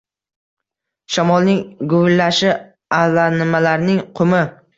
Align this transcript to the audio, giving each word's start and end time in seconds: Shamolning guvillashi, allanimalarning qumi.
Shamolning 1.15 1.59
guvillashi, 1.91 2.49
allanimalarning 3.03 4.03
qumi. 4.21 4.43